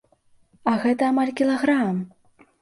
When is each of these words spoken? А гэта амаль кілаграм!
А 0.71 0.73
гэта 0.85 1.03
амаль 1.11 1.33
кілаграм! 1.43 2.01